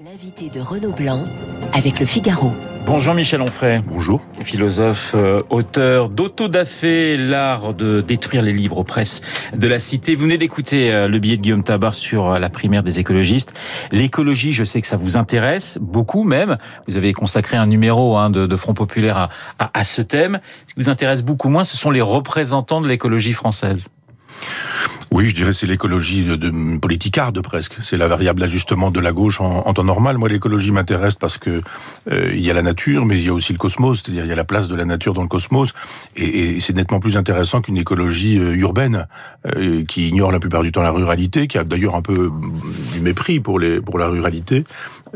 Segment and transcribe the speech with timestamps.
[0.00, 1.24] L'invité de Renaud Blanc
[1.72, 2.52] avec le Figaro.
[2.86, 3.80] Bonjour Michel Onfray.
[3.84, 4.22] Bonjour.
[4.44, 9.22] Philosophe, euh, auteur d'autodafé, l'art de détruire les livres aux presses
[9.56, 10.14] de la cité.
[10.14, 13.52] Vous venez d'écouter euh, le billet de Guillaume Tabar sur euh, la primaire des écologistes.
[13.90, 16.58] L'écologie, je sais que ça vous intéresse beaucoup même.
[16.86, 19.28] Vous avez consacré un numéro hein, de, de, Front Populaire à,
[19.58, 20.38] à, à ce thème.
[20.68, 23.88] Ce qui vous intéresse beaucoup moins, ce sont les représentants de l'écologie française.
[25.18, 27.74] Oui, je dirais c'est l'écologie de, de politicarde presque.
[27.82, 30.16] C'est la variable d'ajustement de la gauche en, temps normal.
[30.16, 31.60] Moi, l'écologie m'intéresse parce que
[32.12, 34.28] euh, il y a la nature, mais il y a aussi le cosmos, c'est-à-dire il
[34.28, 35.74] y a la place de la nature dans le cosmos,
[36.14, 39.08] et, et c'est nettement plus intéressant qu'une écologie euh, urbaine
[39.56, 42.30] euh, qui ignore la plupart du temps la ruralité, qui a d'ailleurs un peu
[42.94, 44.62] du mépris pour les pour la ruralité.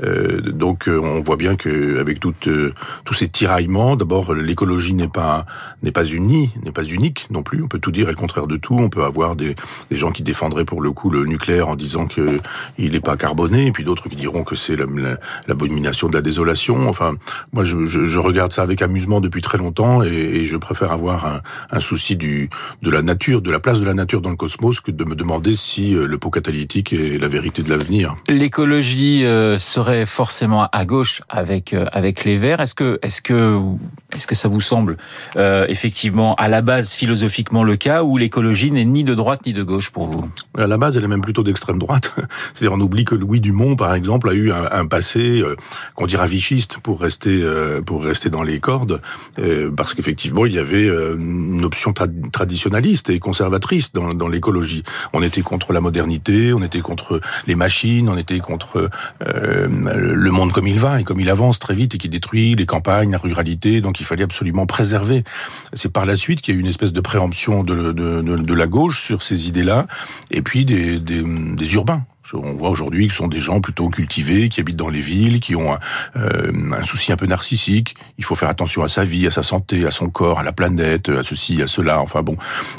[0.03, 2.49] Euh, donc, on voit bien que avec toutes
[3.05, 5.47] tous ces tiraillements, d'abord l'écologie n'est pas
[5.83, 7.63] n'est pas unie, n'est pas unique non plus.
[7.63, 8.77] On peut tout dire et le contraire de tout.
[8.79, 9.55] On peut avoir des
[9.91, 12.39] des gens qui défendraient pour le coup le nucléaire en disant que
[12.79, 14.77] il n'est pas carboné, et puis d'autres qui diront que c'est
[15.49, 16.89] l'abomination de la désolation.
[16.89, 17.17] Enfin,
[17.53, 20.93] moi, je, je, je, regarde ça avec amusement depuis très longtemps, et, et je préfère
[20.93, 22.51] avoir un, un, souci du
[22.83, 25.15] de la nature, de la place de la nature dans le cosmos, que de me
[25.15, 28.17] demander si euh, le pot catalytique est la vérité de l'avenir.
[28.29, 29.59] L'écologie euh,
[30.07, 32.61] forcément à gauche avec euh, avec les Verts.
[32.61, 33.59] Est-ce que est-ce que
[34.13, 34.97] est-ce que ça vous semble
[35.37, 39.53] euh, effectivement à la base philosophiquement le cas où l'écologie n'est ni de droite ni
[39.53, 40.29] de gauche pour vous?
[40.59, 42.15] À la base, elle est même plutôt d'extrême droite.
[42.55, 45.57] C'est-à-dire, on oublie que Louis Dumont, par exemple, a eu un, passé euh,
[45.95, 47.43] qu'on dira vichiste pour rester
[47.87, 49.01] pour rester dans les cordes,
[49.77, 54.83] parce qu'effectivement, il y avait une option tra traditionnaliste et conservatrice dans, dans l'écologie.
[55.13, 58.91] On était contre la modernité, on était contre les machines, on était contre
[59.27, 62.55] euh, le monde comme il va et comme il avance très vite et qui détruit
[62.55, 63.81] les campagnes, la ruralité.
[63.81, 65.25] Donc, il fallait absolument préserver.
[65.73, 69.05] C'est par la suite qu'il y a eu une espèce de préemption de, la gauche
[69.05, 69.87] sur ces idées-là,
[70.31, 72.05] et puis des urbains.
[72.35, 75.41] On voit aujourd'hui que ce sont des gens plutôt cultivés, qui habitent dans les villes,
[75.41, 75.79] qui ont un,
[76.17, 77.95] euh, un, souci un peu narcissique.
[78.19, 80.53] Il faut faire attention à sa vie, à sa santé, à son corps, à la
[80.53, 82.01] planète, à ceci, à cela.
[82.01, 82.37] Enfin bon.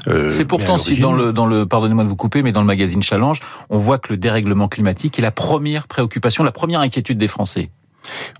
[0.07, 2.67] Euh, C'est pourtant si dans le dans le pardonnez-moi de vous couper, mais dans le
[2.67, 7.17] magazine Challenge, on voit que le dérèglement climatique est la première préoccupation, la première inquiétude
[7.17, 7.69] des Français.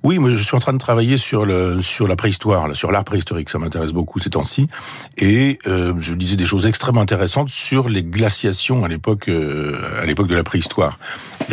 [0.03, 1.45] Oui, moi je suis en train de travailler sur
[1.81, 4.67] sur la préhistoire, sur l'art préhistorique, ça m'intéresse beaucoup ces temps-ci,
[5.17, 10.05] et euh, je disais des choses extrêmement intéressantes sur les glaciations à l'époque euh, à
[10.05, 10.97] l'époque de la préhistoire.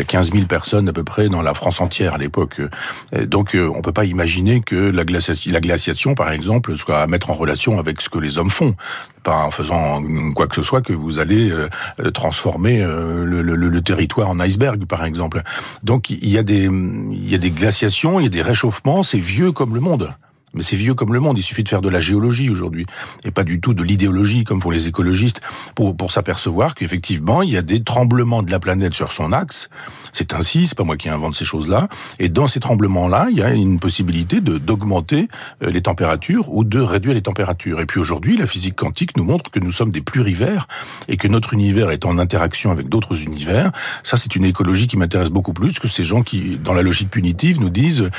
[0.01, 2.63] Il y a 15 000 personnes à peu près dans la France entière à l'époque,
[3.27, 7.07] donc euh, on peut pas imaginer que la glaciation, la glaciation, par exemple, soit à
[7.07, 8.75] mettre en relation avec ce que les hommes font,
[9.23, 10.03] pas en faisant
[10.35, 15.05] quoi que ce soit que vous allez euh, transformer euh, le, territoire en iceberg, par
[15.05, 15.43] exemple.
[15.83, 16.71] Donc il y a des
[17.51, 20.11] glaciations, il y a des réchauffements, c'est vieux comme le monde.
[20.55, 21.39] Mais c'est vieux comme le monde.
[21.39, 22.87] Il suffit de faire de la géologie aujourd'hui
[23.25, 25.41] et pas du tout de l'idéologie comme font les écologistes
[25.75, 29.69] pour pour s'apercevoir qu'effectivement il y a des tremblements de la planète sur son axe.
[30.13, 31.85] C'est ainsi, c'est pas moi qui invente ces choses-là.
[32.19, 35.29] Et dans ces tremblements-là, il y a une possibilité de d'augmenter
[35.63, 37.81] euh, les températures ou de réduire les températures.
[37.81, 40.67] Et puis aujourd'hui, la physique quantique nous montre que nous sommes des plurivers
[41.09, 43.73] et que notre univers est en interaction avec d'autres univers.
[44.03, 47.11] Ça, c'est une écologie qui m'intéresse beaucoup plus que ces gens qui, dans la logique
[47.11, 48.11] punitive, nous disent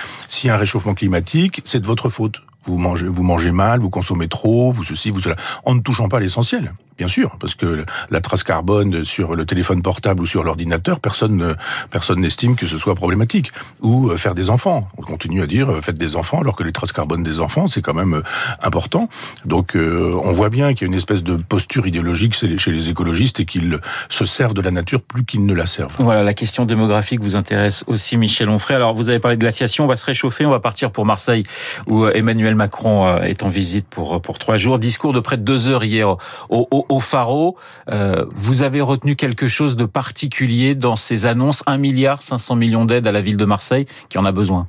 [0.49, 4.27] a un réchauffement climatique, c'est de votre faute vous mangez, vous mangez mal, vous consommez
[4.27, 6.73] trop, vous ceci, vous cela, en ne touchant pas l'essentiel.
[7.01, 11.55] Bien sûr, parce que la trace carbone sur le téléphone portable ou sur l'ordinateur, personne
[11.89, 13.51] personne n'estime que ce soit problématique.
[13.81, 14.87] Ou faire des enfants.
[14.99, 17.81] On continue à dire faites des enfants, alors que les traces carbone des enfants, c'est
[17.81, 18.21] quand même
[18.61, 19.09] important.
[19.45, 23.39] Donc on voit bien qu'il y a une espèce de posture idéologique chez les écologistes
[23.39, 23.79] et qu'ils
[24.09, 25.95] se servent de la nature plus qu'ils ne la servent.
[25.97, 28.75] Voilà, la question démographique vous intéresse aussi, Michel Onfray.
[28.75, 31.45] Alors vous avez parlé de glaciation, on va se réchauffer, on va partir pour Marseille,
[31.87, 34.77] où Emmanuel Macron est en visite pour, pour trois jours.
[34.77, 36.07] Discours de près de deux heures hier
[36.49, 37.57] au, au au Faro.
[37.89, 41.63] Euh, vous avez retenu quelque chose de particulier dans ces annonces?
[41.65, 44.67] 1 milliard 500 millions d'aides à la ville de Marseille qui en a besoin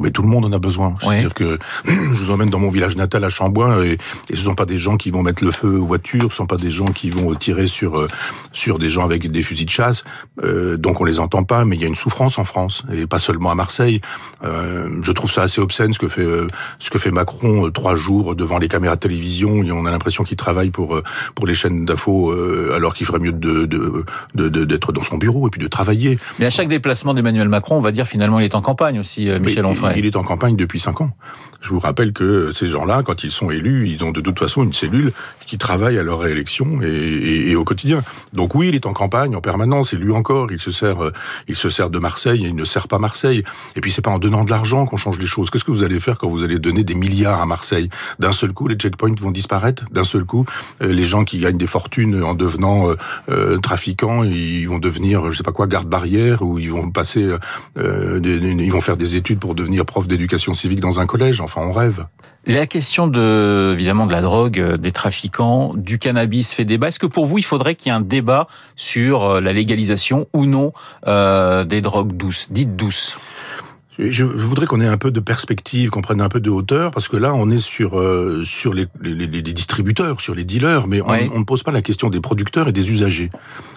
[0.00, 0.94] mais tout le monde en a besoin.
[1.00, 3.98] C'est-à-dire que je vous emmène dans mon village natal à Chambois et,
[4.30, 6.46] et ce sont pas des gens qui vont mettre le feu aux voitures, ce sont
[6.46, 8.06] pas des gens qui vont tirer sur
[8.52, 10.04] sur des gens avec des fusils de chasse.
[10.42, 13.06] Euh, donc on les entend pas, mais il y a une souffrance en France et
[13.06, 14.00] pas seulement à Marseille.
[14.44, 16.26] Euh, je trouve ça assez obscène ce que fait
[16.78, 19.62] ce que fait Macron euh, trois jours devant les caméras de télévision.
[19.62, 21.00] Et on a l'impression qu'il travaille pour
[21.34, 24.04] pour les chaînes d'infos euh, alors qu'il ferait mieux de d'être
[24.34, 26.18] de, de, de, dans son bureau et puis de travailler.
[26.38, 29.28] Mais à chaque déplacement d'Emmanuel Macron, on va dire finalement il est en campagne aussi,
[29.40, 29.89] Michel Onfray.
[29.96, 31.16] Il est en campagne depuis cinq ans.
[31.60, 34.62] Je vous rappelle que ces gens-là, quand ils sont élus, ils ont de toute façon
[34.62, 35.12] une cellule
[35.46, 38.02] qui travaille à leur réélection et, au quotidien.
[38.32, 41.12] Donc oui, il est en campagne en permanence, lui encore, il se sert, euh,
[41.48, 43.42] il se sert de Marseille et il ne sert pas Marseille.
[43.76, 45.50] Et puis c'est pas en donnant de l'argent qu'on change les choses.
[45.50, 47.90] Qu'est-ce que vous allez faire quand vous allez donner des milliards à Marseille?
[48.18, 49.84] D'un seul coup, les checkpoints vont disparaître?
[49.90, 50.46] D'un seul coup,
[50.82, 52.94] euh, les gens qui gagnent des fortunes en devenant
[53.28, 57.28] euh, trafiquants, ils vont devenir, je sais pas quoi, garde-barrière ou ils vont passer,
[57.76, 61.40] ils vont faire des études pour devenir prof d'éducation civique dans un collège.
[61.40, 62.06] Enfin, on rêve.
[62.46, 66.88] La question de, évidemment, de la drogue, euh, des trafiquants, du cannabis fait débat.
[66.88, 68.46] Est-ce que pour vous, il faudrait qu'il y ait un débat
[68.76, 70.72] sur euh, la légalisation ou non
[71.06, 73.18] euh, des drogues douces, dites douces?
[73.98, 77.08] Je voudrais qu'on ait un peu de perspective, qu'on prenne un peu de hauteur, parce
[77.08, 78.02] que là, on est sur
[78.44, 81.82] sur les, les, les, distributeurs, sur les dealers, mais on, on, ne pose pas la
[81.82, 83.28] question des producteurs et des usagers.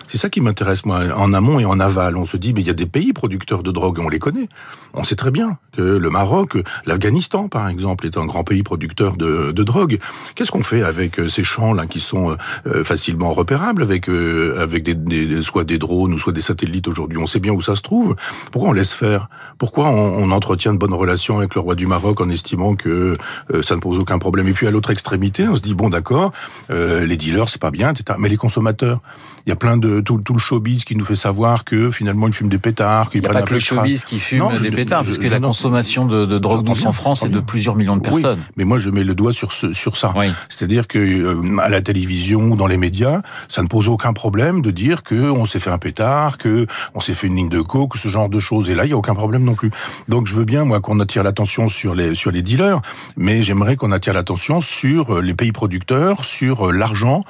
[0.07, 2.17] C'est ça qui m'intéresse, moi, en amont et en aval.
[2.17, 4.50] On se dit, mais il y a des pays producteurs de drogue, on les connaît.
[4.94, 9.17] On sait très bien que le Maroc, l'Afghanistan, par exemple, est un grand pays producteur
[9.17, 9.97] de, drogue.
[10.35, 12.35] Qu'est-ce qu'on fait avec euh, ces champs-là qui sont
[12.67, 16.88] euh, facilement repérables, avec, euh, avec des, des, soit des drones ou soit des satellites
[16.88, 17.17] aujourd'hui?
[17.17, 18.15] On sait bien où ça se trouve.
[18.51, 19.29] Pourquoi on laisse faire?
[19.57, 23.13] Pourquoi on, entretient de bonnes relations avec le roi du Maroc en estimant que
[23.61, 24.47] ça ne pose aucun problème?
[24.47, 26.31] Et puis à l'autre extrémité, on se dit, bon d'accord,
[26.69, 28.17] les dealers, c'est pas bien, etc.
[28.19, 28.99] Mais les consommateurs,
[29.45, 32.28] il y a plein de tout, tout, le showbiz qui nous fait savoir que finalement
[32.28, 35.18] ils fument des pétards, qu'ils prennent pas que le showbiz qui fume des pétards, parce
[35.18, 38.40] que la consommation de, de drogue douce en France est de plusieurs millions de personnes.
[38.40, 40.13] Oui, mais moi je mets le doigt sur ce, sur ça.
[40.50, 44.62] C'est-à-dire que euh, à la télévision ou dans les médias, ça ne pose aucun problème
[44.62, 47.62] de dire que on s'est fait un pétard, que on s'est fait une ligne de
[47.62, 48.69] coke, ce genre de choses.
[48.69, 49.72] Et là, il y a aucun problème non plus.
[50.07, 52.81] Donc je veux bien moi qu'on attire l'attention sur les sur les dealers,
[53.18, 57.24] mais j'aimerais qu'on attire l'attention sur euh, les pays producteurs, sur euh, l'argent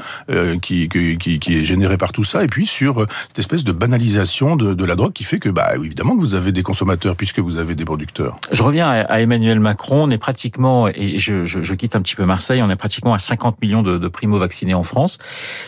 [0.62, 3.72] qui, qui, qui est généré par tout ça, et puis sur euh, cette espèce de
[3.72, 7.40] banalisation de, la drogue qui fait que, bah, évidemment que vous avez des consommateurs puisque
[7.40, 8.36] vous avez des producteurs.
[8.52, 10.04] Je reviens à Emmanuel Macron.
[10.04, 13.60] On est pratiquement, et je, quitte un petit peu Marseille, on est pratiquement à 50
[13.60, 15.18] millions de, de primo-vaccinés en France.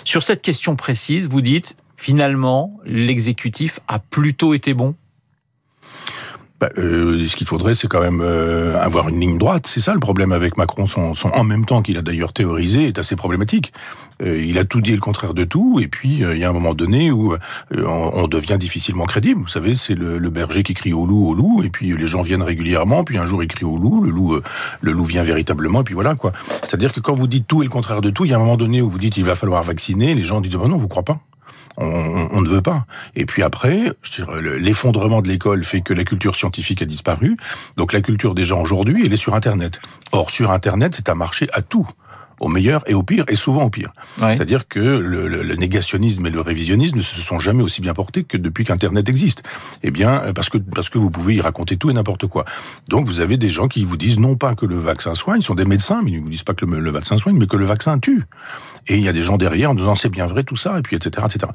[0.03, 4.93] Sur cette question précise, vous dites, finalement, l'exécutif a plutôt été bon?
[6.61, 9.67] Bah, euh, ce qu'il faudrait, c'est quand même euh, avoir une ligne droite.
[9.67, 10.87] C'est ça le problème avec Macron.
[10.87, 13.73] Son, son en même temps qu'il a d'ailleurs théorisé est assez problématique.
[14.21, 16.53] Euh, il a tout dit le contraire de tout, et puis il y a un
[16.53, 17.35] moment donné où
[17.75, 19.41] on, devient difficilement crédible.
[19.41, 22.07] Vous savez, c'est le, le, berger qui crie au loup, au loup, et puis les
[22.07, 23.03] gens viennent régulièrement.
[23.03, 24.39] Puis un jour il crie au loup, le loup,
[24.79, 26.31] le loup vient véritablement, et puis voilà quoi.
[26.61, 28.39] C'est-à-dire que quand vous dites tout et le contraire de tout, il y a un
[28.39, 30.87] moment donné où vous dites il va falloir vacciner, les gens disent bah non, vous
[30.87, 31.19] croyez pas.
[31.77, 32.85] On, ne veut pas.
[33.15, 33.91] Et puis après,
[34.57, 37.35] l'effondrement de l'école fait que la culture scientifique a disparu.
[37.75, 39.81] Donc la culture des gens aujourd'hui, elle est sur Internet.
[40.11, 41.87] Or, sur Internet, c'est un marché à tout
[42.39, 43.91] au meilleur et au pire, et souvent au pire.
[44.19, 48.23] C'est-à-dire que le, le, négationnisme et le révisionnisme ne se sont jamais aussi bien portés
[48.23, 49.43] que depuis qu'Internet existe.
[49.83, 52.45] Eh bien, euh, parce que parce que vous pouvez y raconter tout et n'importe quoi.
[52.87, 55.43] Donc, vous avez des gens qui vous disent non pas que le vaccin soigne, ils
[55.43, 57.57] sont des médecins, mais ils ne vous disent pas que le, vaccin soigne, mais que
[57.57, 58.23] le vaccin tue.
[58.87, 60.81] Et il y a des gens derrière en disant c'est bien vrai tout ça, et
[60.81, 61.51] puis etc., etc.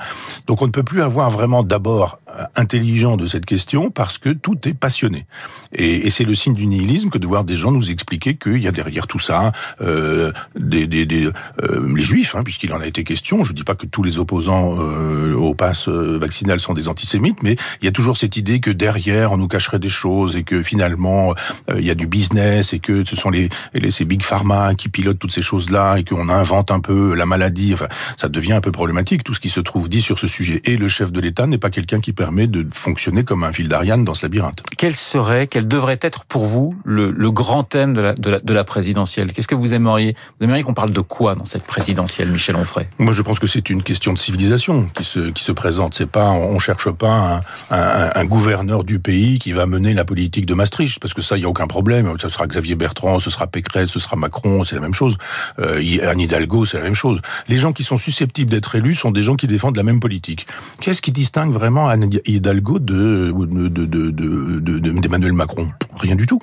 [0.46, 4.30] Donc, on ne peut plus avoir vraiment d'abord euh, intelligent de cette question parce que
[4.30, 5.26] tout est passionné.
[5.72, 8.62] Et, et c'est le signe du nihilisme que de voir des gens nous expliquer qu'il
[8.62, 10.32] y a derrière tout ça euh,
[10.70, 13.44] des, des, euh, les juifs, hein, puisqu'il en a été question.
[13.44, 17.42] Je dis pas que tous les opposants euh, au pass euh, vaccinal sont des antisémites,
[17.42, 20.44] mais il y a toujours cette idée que derrière on nous cacherait des choses et
[20.44, 21.34] que finalement
[21.76, 24.88] il y a du business et que ce sont les, les ces big pharma qui
[24.88, 27.74] pilotent toutes ces choses-là et qu'on invente un peu la maladie.
[27.74, 30.60] Enfin, ça devient un peu problématique tout ce qui se trouve dit sur ce sujet.
[30.64, 33.68] Et le chef de l'État n'est pas quelqu'un qui permet de fonctionner comme un fil
[33.68, 34.62] d'Ariane dans ce labyrinthe.
[34.78, 38.38] Quel serait, quel devrait être pour vous le, le grand thème de la, de la,
[38.40, 39.32] de la présidentielle?
[39.32, 40.14] Qu'est-ce que vous aimeriez?
[40.38, 42.88] Vous aimeriez on parle de quoi dans cette présidentielle, Michel Onfray?
[42.98, 45.94] Moi, je pense que c'est une question de civilisation qui se, présente.
[45.94, 47.40] C'est pas, on cherche pas
[47.70, 51.42] un, gouverneur du pays qui va mener la politique de Maastricht, parce que ça, il
[51.42, 52.14] y a aucun problème.
[52.18, 55.16] Ce sera Xavier Bertrand, ce sera Pécresse, ce sera Macron, c'est la même chose.
[55.58, 57.20] Euh, Anne Hidalgo, c'est la même chose.
[57.48, 60.46] Les gens qui sont susceptibles d'être élus sont des gens qui défendent la même politique.
[60.80, 65.70] Qu'est-ce qui distingue vraiment Anne Hidalgo de d'Emmanuel de, de, de, Macron?
[65.96, 66.40] Rien du tout.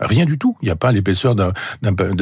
[0.00, 0.56] Rien du tout.
[0.62, 1.52] Il n'y a pas l'épaisseur d'un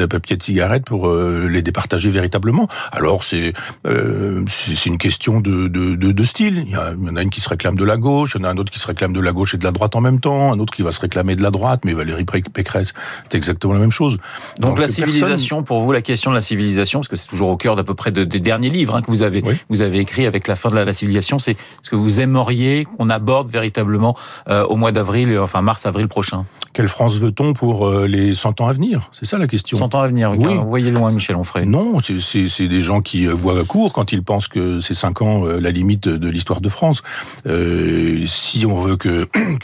[0.07, 2.67] papier de cigarette pour euh, les départager véritablement.
[2.91, 3.53] Alors c'est
[3.85, 6.63] euh, c'est une question de, de, de, de style.
[6.65, 8.41] Il y, a, il y, en a une qui se réclame de la gauche, il
[8.41, 9.95] y en a un autre qui se réclame de la gauche et de la droite
[9.95, 12.93] en même temps, un autre qui va se réclamer de la droite, mais Valérie Pécresse,
[13.29, 14.17] c'est exactement la même chose.
[14.59, 17.57] Donc, la civilisation, pour vous, la question de la civilisation, parce que c'est toujours au
[17.57, 20.47] cœur d'à peu près des derniers livres hein, que vous avez vous avez écrit avec
[20.47, 24.15] la fin de la, civilisation, c'est ce que vous aimeriez qu'on aborde véritablement
[24.49, 26.45] euh, au mois d'avril, enfin mars-avril prochain.
[26.73, 29.77] Quelle France veut-on pour pour les 100 ans à venir C'est ça la question.
[29.77, 30.55] 100 ans à venir, oui.
[30.55, 31.65] Vous voyez loin Michel Onfray.
[31.65, 35.71] Non, c'est des gens qui voient court quand ils pensent que c'est 5 ans la
[35.71, 37.01] limite de l'histoire de France.
[37.47, 39.25] Euh, si on veut que,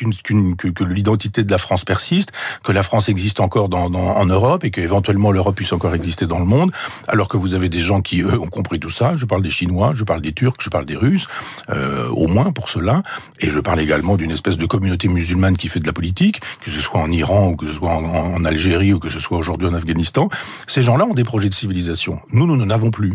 [0.56, 2.32] que, que l'identité de la France persiste,
[2.64, 6.26] que la France existe encore dans, dans, en Europe et qu'éventuellement l'Europe puisse encore exister
[6.26, 6.72] dans le monde,
[7.08, 9.14] alors que vous avez des gens qui, eux, ont compris tout ça.
[9.16, 11.28] Je parle des Chinois, je parle des Turcs, je parle des Russes,
[11.70, 13.04] euh, au moins pour cela.
[13.40, 16.72] Et je parle également d'une espèce de communauté musulmane qui fait de la politique, que
[16.72, 19.68] ce soit en Iran ou que ce soit en, Algérie ou que ce soit aujourd'hui
[19.68, 20.30] en Afghanistan.
[20.68, 22.20] Ces gens-là ont des projets de civilisation.
[22.32, 23.14] Nous, nous n'en avons plus.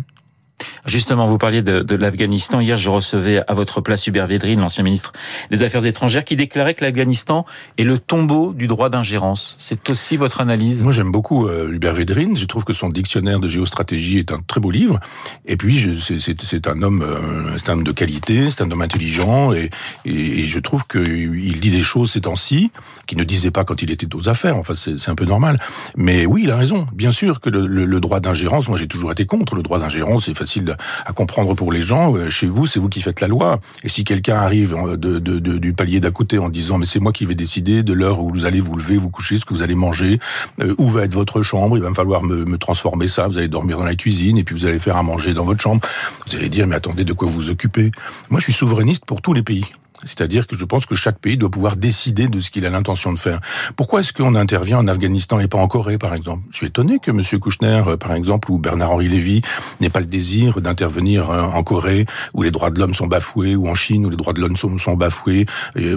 [0.86, 2.60] Justement, vous parliez de, de l'Afghanistan.
[2.60, 5.12] Hier, je recevais à votre place Hubert Védrine, l'ancien ministre
[5.50, 7.44] des Affaires étrangères, qui déclarait que l'Afghanistan
[7.76, 9.56] est le tombeau du droit d'ingérence.
[9.58, 10.82] C'est aussi votre analyse?
[10.82, 12.36] Moi, j'aime beaucoup euh, Hubert Védrine.
[12.36, 15.00] Je trouve que son dictionnaire de géostratégie est un très beau livre.
[15.46, 19.70] Et puis, c'est un homme, euh, un homme de qualité, c'est un homme intelligent, et,
[20.04, 22.70] et, je trouve qu'il dit des choses ces temps-ci
[23.06, 24.56] qu'il ne disait pas quand il était aux affaires.
[24.56, 25.58] Enfin, c'est un peu normal.
[25.96, 26.86] Mais oui, il a raison.
[26.92, 29.78] Bien sûr que le, le, le droit d'ingérence, moi, j'ai toujours été contre le droit
[29.78, 30.26] d'ingérence.
[30.26, 32.14] C'est facile à comprendre pour les gens.
[32.14, 33.60] Euh, chez vous, c'est vous qui faites la loi.
[33.82, 37.24] Et si quelqu'un arrive de, du palier d'à côté en disant mais c'est moi qui
[37.24, 39.74] vais décider de l'heure où vous allez vous lever, vous coucher, ce que vous allez
[39.74, 40.18] manger,
[40.60, 43.28] euh, où va être votre chambre, il va me falloir me, me, transformer ça.
[43.28, 45.60] Vous allez dormir dans la cuisine et puis vous allez faire à manger dans votre
[45.60, 45.80] chambre.
[46.26, 47.90] Vous allez dire mais attendez de quoi vous vous occupez?
[48.30, 49.66] Moi, je suis souverainiste pour tous les pays.
[50.04, 53.12] C'est-à-dire que je pense que chaque pays doit pouvoir décider de ce qu'il a l'intention
[53.12, 53.40] de faire.
[53.76, 56.42] Pourquoi est-ce qu'on intervient en Afghanistan et pas en Corée, par exemple?
[56.50, 57.22] Je suis étonné que M.
[57.40, 59.42] Kouchner, euh, par exemple, ou Bernard-Henri Lévy
[59.80, 63.56] n'aient pas le désir d'intervenir euh, en Corée, où les droits de l'homme sont bafoués,
[63.56, 65.46] ou en Chine, où les droits de l'homme sont, bafoués.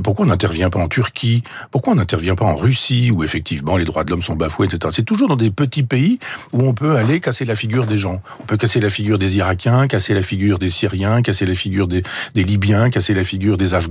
[0.03, 1.43] Pourquoi on n'intervient pas en Turquie?
[1.71, 4.91] Pourquoi on n'intervient pas en Russie, où effectivement les droits de l'homme sont bafoués, etc.
[4.91, 6.19] C'est toujours dans des petits pays
[6.53, 8.21] où on peut aller casser la figure des gens.
[8.39, 11.87] On peut casser la figure des Irakiens, casser la figure des Syriens, casser la figure
[11.87, 12.03] des,
[12.33, 13.88] des Libyens, casser la figure des Afghans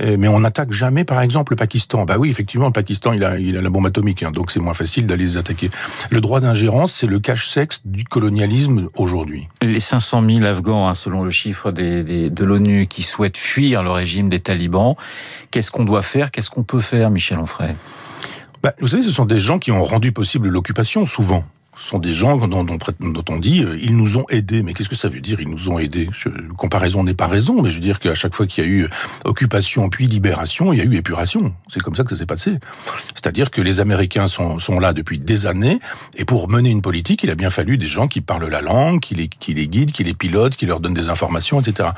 [0.00, 2.04] euh, mais on n'attaque jamais, par exemple, le Pakistan.
[2.04, 4.60] Bah oui, effectivement, le Pakistan, il a, il a la bombe atomique, hein, donc c'est
[4.60, 5.70] moins facile d'aller les attaquer.
[6.10, 9.48] Le droit d'ingérence, c'est le cache-sexe du colonialisme aujourd'hui.
[9.62, 13.82] Les 500 000 Afghans, hein, selon le chiffre des, des, de l'ONU, qui souhaitent fuir
[13.82, 14.96] le régime des talibans,
[15.50, 16.30] qu'est-ce qu'on doit faire?
[16.30, 17.74] Qu'est-ce qu'on peut faire, Michel Onfray?
[18.62, 21.44] Bah, vous savez, ce sont des gens qui ont rendu possible l'occupation, souvent
[21.78, 24.62] sont des gens dont, dont, dont on dit euh, ils nous ont aidés.
[24.62, 26.08] Mais qu'est-ce que ça veut dire ils nous ont aidés?
[26.56, 28.84] Comparaison n'est pas raison, mais je veux dire qu'à chaque fois qu'il y a eu
[28.84, 28.88] euh,
[29.24, 31.54] occupation puis libération, il y a eu épuration.
[31.68, 32.58] C'est comme ça que ça s'est passé.
[33.14, 35.78] C'est-à-dire que les Américains sont, sont là depuis des années,
[36.16, 39.00] et pour mener une politique, il a bien fallu des gens qui parlent la langue,
[39.00, 41.90] qui les, qui les guident, qui les pilotent, qui leur donnent des informations, etc.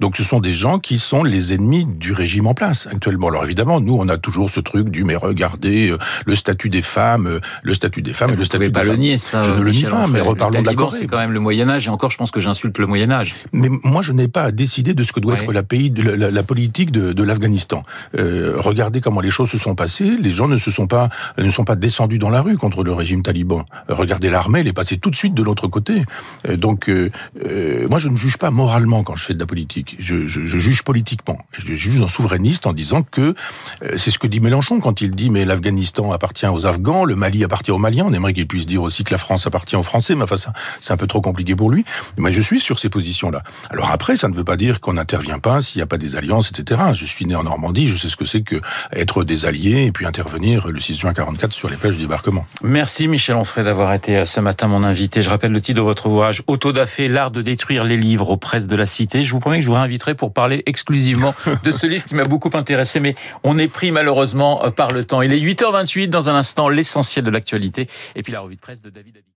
[0.00, 3.28] Donc ce sont des gens qui sont les ennemis du régime en place actuellement.
[3.28, 6.82] Alors évidemment, nous on a toujours ce truc du mais regardez euh, le statut des
[6.82, 9.70] femmes, le statut des femmes et, le statut pas des le nier, je ne le
[9.70, 10.96] nie pas, mais reparlons de la Corée.
[10.98, 13.34] C'est quand même le Moyen Âge, et encore, je pense que j'insulte le Moyen Âge.
[13.52, 15.42] Mais moi, je n'ai pas à décider de ce que doit ouais.
[15.42, 17.82] être la, pays, de la, la politique de, de l'Afghanistan.
[18.16, 20.16] Euh, regardez comment les choses se sont passées.
[20.18, 22.92] Les gens ne se sont pas ne sont pas descendus dans la rue contre le
[22.92, 23.64] régime taliban.
[23.88, 26.02] Regardez l'armée, elle est passée tout de suite de l'autre côté.
[26.48, 27.10] Euh, donc, euh,
[27.44, 29.96] euh, moi, je ne juge pas moralement quand je fais de la politique.
[29.98, 31.38] Je, je, je juge politiquement.
[31.52, 33.34] Je juge en souverainiste en disant que
[33.82, 37.16] euh, c'est ce que dit Mélenchon quand il dit mais l'Afghanistan appartient aux Afghans, le
[37.16, 38.04] Mali appartient aux Maliens.
[38.06, 40.36] On aimerait qu'il puisse dire aussi que la France appartient aux Français, mais enfin,
[40.82, 41.86] c'est un peu trop compliqué pour lui.
[42.18, 43.42] Mais je suis sur ces positions-là.
[43.70, 46.16] Alors après, ça ne veut pas dire qu'on n'intervient pas s'il n'y a pas des
[46.16, 46.82] alliances, etc.
[46.92, 48.56] Je suis né en Normandie, je sais ce que c'est que
[48.92, 52.44] être des alliés et puis intervenir le 6 juin 44 sur les plages du débarquement.
[52.62, 55.22] Merci Michel Onfray d'avoir été ce matin mon invité.
[55.22, 58.66] Je rappelle le titre de votre ouvrage, Autodafé, l'art de détruire les livres aux presses
[58.66, 59.24] de la cité.
[59.24, 62.24] Je vous promets que je vous réinviterai pour parler exclusivement de ce livre qui m'a
[62.24, 65.22] beaucoup intéressé, mais on est pris malheureusement par le temps.
[65.22, 68.82] Il est 8h28, dans un instant, l'essentiel de l'actualité, et puis la revue de presse
[68.82, 69.32] de David David Abic.